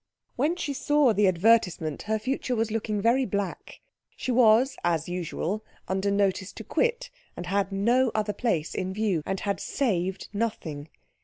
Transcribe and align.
When 0.35 0.55
she 0.55 0.73
saw 0.73 1.13
the 1.13 1.27
advertisement, 1.27 2.01
her 2.09 2.17
future 2.17 2.55
was 2.55 2.71
looking 2.71 2.99
very 3.03 3.23
black. 3.23 3.81
She 4.17 4.31
was, 4.31 4.75
as 4.83 5.07
usual, 5.07 5.63
under 5.87 6.09
notice 6.09 6.51
to 6.53 6.63
quit, 6.63 7.11
and 7.37 7.45
had 7.45 7.71
no 7.71 8.09
other 8.15 8.33
place 8.33 8.73
in 8.73 8.95
view, 8.95 9.21
and 9.27 9.41
had 9.41 9.59
saved 9.59 10.27
nothing. 10.33 10.89